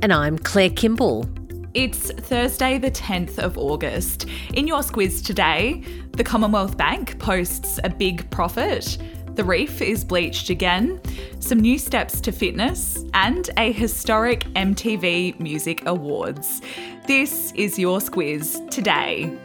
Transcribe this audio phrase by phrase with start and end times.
[0.00, 1.28] And I'm Claire Kimball.
[1.74, 4.26] It's Thursday, the 10th of August.
[4.54, 5.82] In your squiz today,
[6.12, 8.96] the Commonwealth Bank posts a big profit.
[9.34, 11.00] The reef is bleached again,
[11.40, 16.62] some new steps to fitness, and a historic MTV Music Awards.
[17.08, 19.36] This is your squiz today.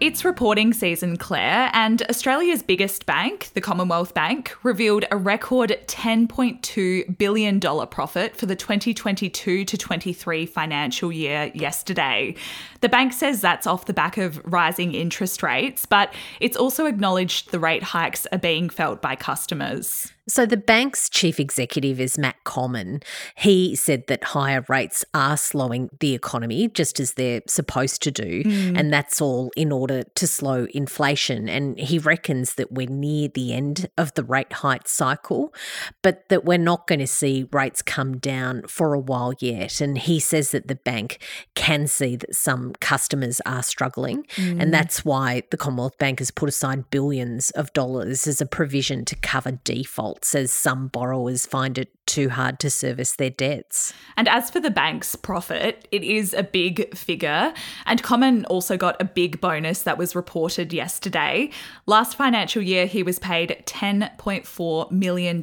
[0.00, 7.18] It's reporting season, Claire, and Australia's biggest bank, the Commonwealth Bank, revealed a record $10.2
[7.18, 12.36] billion profit for the 2022 to 23 financial year yesterday.
[12.80, 17.50] The bank says that's off the back of rising interest rates, but it's also acknowledged
[17.50, 20.12] the rate hikes are being felt by customers.
[20.28, 23.02] So, the bank's chief executive is Matt Comyn.
[23.34, 28.44] He said that higher rates are slowing the economy, just as they're supposed to do.
[28.44, 28.78] Mm.
[28.78, 31.48] And that's all in order to slow inflation.
[31.48, 35.54] And he reckons that we're near the end of the rate hike cycle,
[36.02, 39.80] but that we're not going to see rates come down for a while yet.
[39.80, 41.22] And he says that the bank
[41.54, 44.24] can see that some customers are struggling.
[44.36, 44.60] Mm.
[44.60, 49.06] And that's why the Commonwealth Bank has put aside billions of dollars as a provision
[49.06, 53.92] to cover default defaults as some borrowers find it too hard to service their debts.
[54.16, 57.52] And as for the bank's profit, it is a big figure.
[57.84, 61.50] And Comyn also got a big bonus that was reported yesterday.
[61.86, 65.40] Last financial year, he was paid $10.4 million.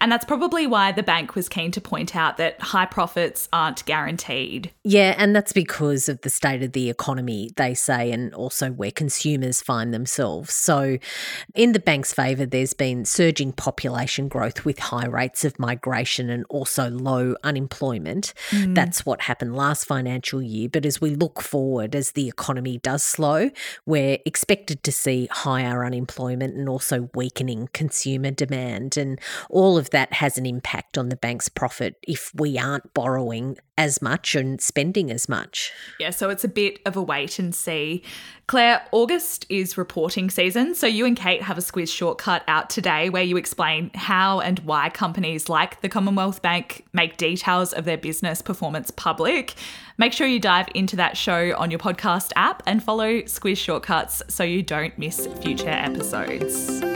[0.00, 3.84] And that's probably why the bank was keen to point out that high profits aren't
[3.84, 4.70] guaranteed.
[4.84, 8.92] Yeah, and that's because of the state of the economy, they say, and also where
[8.92, 10.54] consumers find themselves.
[10.54, 10.98] So,
[11.54, 16.46] in the bank's favour, there's been surging population growth with high rates of migration and
[16.48, 18.32] also low unemployment.
[18.50, 18.76] Mm.
[18.76, 20.68] That's what happened last financial year.
[20.68, 23.50] But as we look forward, as the economy does slow,
[23.84, 28.96] we're expected to see higher unemployment and also weakening consumer demand.
[28.96, 29.20] And
[29.50, 34.00] all of that has an impact on the bank's profit if we aren't borrowing as
[34.00, 35.72] much and spending as much.
[35.98, 38.04] Yeah, so it's a bit of a wait and see.
[38.46, 43.08] Claire, August is reporting season, so you and Kate have a squiz shortcut out today
[43.08, 43.63] where you explain
[43.94, 49.54] how and why companies like the Commonwealth Bank make details of their business performance public.
[49.98, 54.22] Make sure you dive into that show on your podcast app and follow Squiz Shortcuts
[54.28, 56.93] so you don't miss future episodes.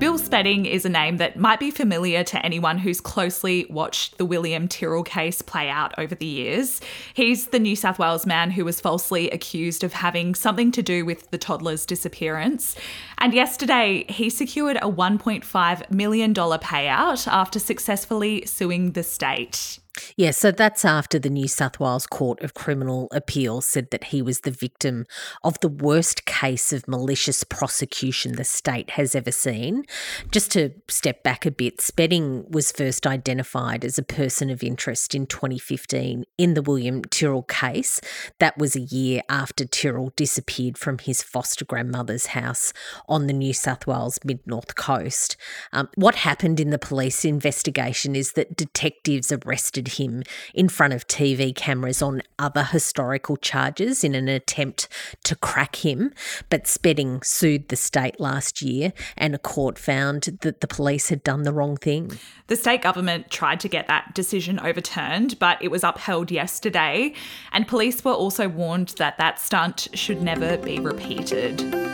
[0.00, 4.24] Bill Spedding is a name that might be familiar to anyone who's closely watched the
[4.24, 6.80] William Tyrrell case play out over the years.
[7.12, 11.04] He's the New South Wales man who was falsely accused of having something to do
[11.04, 12.76] with the toddler's disappearance.
[13.18, 19.80] And yesterday, he secured a $1.5 million payout after successfully suing the state.
[20.16, 24.22] Yeah, so that's after the New South Wales Court of Criminal Appeal said that he
[24.22, 25.06] was the victim
[25.42, 29.84] of the worst case of malicious prosecution the state has ever seen.
[30.30, 35.14] Just to step back a bit, Spedding was first identified as a person of interest
[35.14, 38.00] in 2015 in the William Tyrrell case.
[38.38, 42.72] That was a year after Tyrrell disappeared from his foster grandmother's house
[43.08, 45.36] on the New South Wales mid north coast.
[45.72, 50.22] Um, what happened in the police investigation is that detectives arrested him
[50.54, 54.88] in front of TV cameras on other historical charges in an attempt
[55.24, 56.12] to crack him.
[56.48, 61.22] But Spedding sued the state last year, and a court found that the police had
[61.22, 62.18] done the wrong thing.
[62.46, 67.14] The state government tried to get that decision overturned, but it was upheld yesterday.
[67.52, 71.89] And police were also warned that that stunt should never be repeated.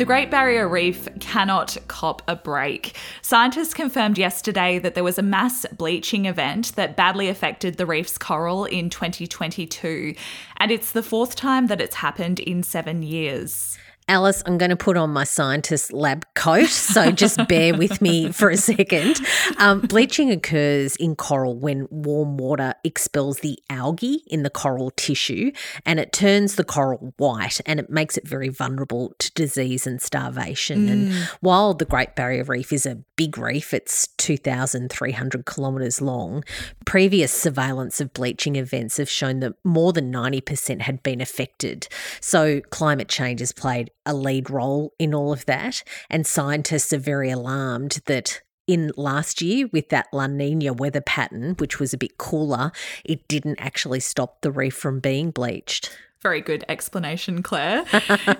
[0.00, 2.96] The Great Barrier Reef cannot cop a break.
[3.20, 8.16] Scientists confirmed yesterday that there was a mass bleaching event that badly affected the reef's
[8.16, 10.14] coral in 2022,
[10.56, 13.76] and it's the fourth time that it's happened in seven years.
[14.10, 18.32] Alice, I'm going to put on my scientist lab coat, so just bear with me
[18.32, 19.20] for a second.
[19.56, 25.52] Um, bleaching occurs in coral when warm water expels the algae in the coral tissue
[25.86, 30.02] and it turns the coral white and it makes it very vulnerable to disease and
[30.02, 30.88] starvation.
[30.88, 30.90] Mm.
[30.90, 36.42] And while the Great Barrier Reef is a big reef, it's 2,300 kilometres long,
[36.84, 41.86] previous surveillance of bleaching events have shown that more than 90% had been affected.
[42.20, 45.82] So climate change has played a lead role in all of that.
[46.10, 51.54] And scientists are very alarmed that in last year with that La Nina weather pattern,
[51.58, 52.72] which was a bit cooler,
[53.04, 55.90] it didn't actually stop the reef from being bleached.
[56.20, 57.84] Very good explanation, Claire.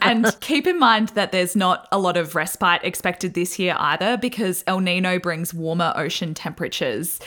[0.03, 4.19] and keep in mind that there's not a lot of respite expected this year either
[4.19, 7.21] because El Nino brings warmer ocean temperatures.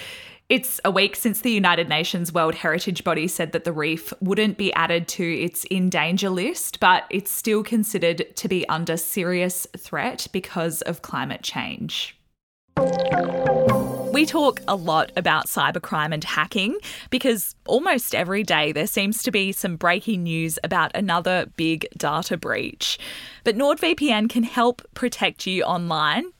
[0.54, 4.56] It's a week since the United Nations World Heritage Body said that the reef wouldn't
[4.56, 9.66] be added to its in danger list, but it's still considered to be under serious
[9.76, 12.16] threat because of climate change.
[14.14, 16.78] We talk a lot about cybercrime and hacking
[17.10, 22.38] because almost every day there seems to be some breaking news about another big data
[22.38, 23.00] breach.
[23.44, 26.26] But NordVPN can help protect you online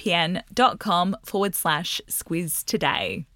[0.00, 3.26] nordvpn.com forward slash squiz today.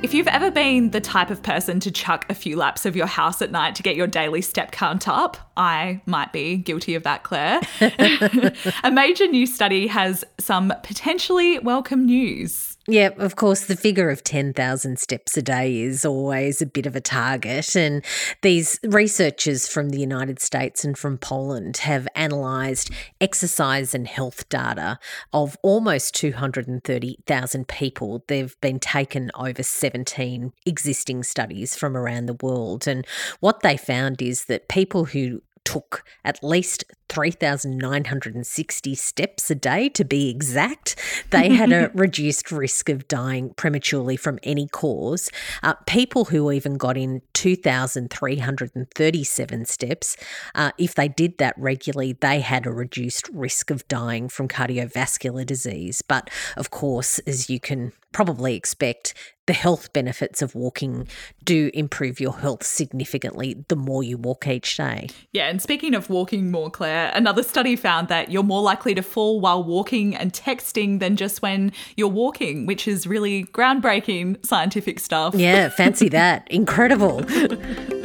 [0.00, 3.06] If you've ever been the type of person to chuck a few laps of your
[3.06, 7.02] house at night to get your daily step count up, I might be guilty of
[7.02, 7.60] that, Claire.
[8.84, 12.78] a major new study has some potentially welcome news.
[12.90, 16.96] Yeah, of course, the figure of 10,000 steps a day is always a bit of
[16.96, 17.76] a target.
[17.76, 18.02] And
[18.40, 22.90] these researchers from the United States and from Poland have analysed
[23.20, 24.98] exercise and health data
[25.34, 28.24] of almost 230,000 people.
[28.26, 32.88] They've been taken over 17 existing studies from around the world.
[32.88, 33.06] And
[33.40, 40.02] what they found is that people who took at least 3,960 steps a day to
[40.02, 40.96] be exact.
[41.28, 45.30] They had a reduced risk of dying prematurely from any cause.
[45.62, 50.16] Uh, people who even got in 2,337 steps,
[50.54, 55.44] uh, if they did that regularly, they had a reduced risk of dying from cardiovascular
[55.44, 56.00] disease.
[56.00, 59.14] But of course, as you can probably expect,
[59.46, 61.06] the health benefits of walking
[61.44, 65.06] do improve your health significantly the more you walk each day.
[65.32, 69.02] Yeah, and speaking of walking more, Claire, another study found that you're more likely to
[69.02, 74.98] fall while walking and texting than just when you're walking, which is really groundbreaking scientific
[74.98, 75.36] stuff.
[75.36, 76.50] Yeah, fancy that.
[76.50, 77.24] Incredible.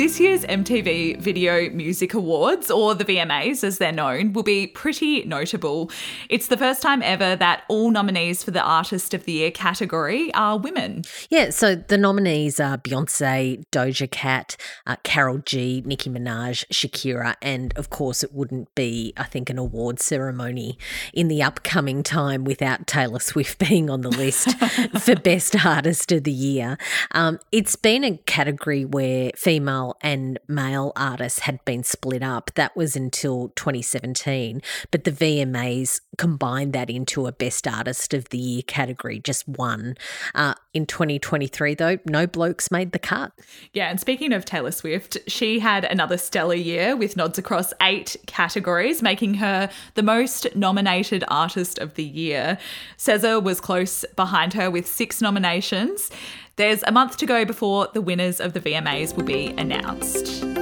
[0.00, 5.22] This year's MTV Video Music Awards, or the VMAs as they're known, will be pretty
[5.24, 5.90] notable.
[6.30, 10.32] It's the first time ever that all nominees for the Artist of the Year category
[10.32, 11.02] are women.
[11.28, 14.56] Yeah, so the nominees are Beyonce, Doja Cat,
[14.86, 19.58] uh, Karol G, Nicki Minaj, Shakira, and of course, it wouldn't be, I think, an
[19.58, 20.78] award ceremony
[21.12, 24.58] in the upcoming time without Taylor Swift being on the list
[24.98, 26.78] for Best Artist of the Year.
[27.10, 32.50] Um, it's been a category where female and male artists had been split up.
[32.54, 34.62] That was until 2017.
[34.90, 39.96] But the VMAs combined that into a Best Artist of the Year category, just one.
[40.34, 43.32] Uh, in 2023, though, no blokes made the cut.
[43.72, 48.16] Yeah, and speaking of Taylor Swift, she had another stellar year with nods across eight
[48.26, 52.58] categories, making her the most nominated artist of the year.
[52.98, 56.10] SZA was close behind her with six nominations.
[56.56, 60.59] There's a month to go before the winners of the VMAs will be announced.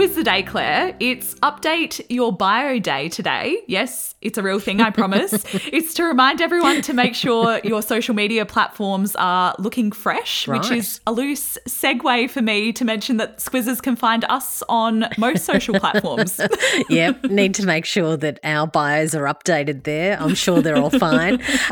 [0.00, 0.96] Squiz the day, Claire.
[0.98, 3.62] It's update your bio day today.
[3.66, 5.44] Yes, it's a real thing, I promise.
[5.70, 10.58] it's to remind everyone to make sure your social media platforms are looking fresh, right.
[10.58, 15.04] which is a loose segue for me to mention that Squizzers can find us on
[15.18, 16.40] most social platforms.
[16.88, 20.18] yep, need to make sure that our bios are updated there.
[20.18, 21.38] I'm sure they're all fine.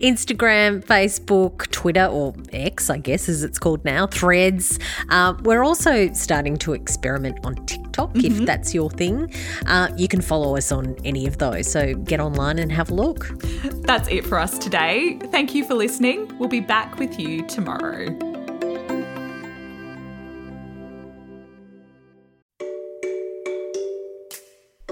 [0.00, 4.78] Instagram, Facebook, Twitter, or X, I guess, as it's called now, threads.
[5.10, 8.40] Uh, we're also starting to experiment experiment on TikTok mm-hmm.
[8.40, 9.32] if that's your thing.
[9.66, 11.70] Uh, you can follow us on any of those.
[11.70, 13.28] So get online and have a look.
[13.86, 15.18] That's it for us today.
[15.30, 16.36] Thank you for listening.
[16.38, 18.16] We'll be back with you tomorrow.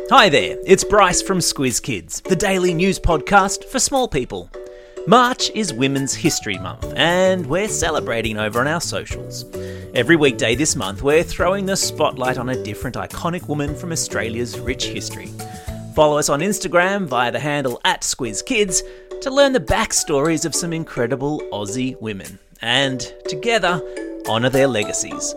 [0.09, 4.49] Hi there, it's Bryce from Squiz Kids, the daily news podcast for small people.
[5.09, 9.45] March is Women's History Month, and we're celebrating over on our socials.
[9.97, 14.61] Every weekday this month, we're throwing the spotlight on a different iconic woman from Australia's
[14.61, 15.31] rich history.
[15.95, 18.83] Follow us on Instagram via the handle at SquizKids
[19.23, 23.81] to learn the backstories of some incredible Aussie women, and together,
[24.29, 25.35] honour their legacies.